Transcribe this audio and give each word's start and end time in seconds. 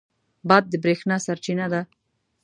باد 0.47 0.63
د 0.69 0.73
برېښنا 0.83 1.17
سرچینه 1.25 1.65
ده. 1.73 1.81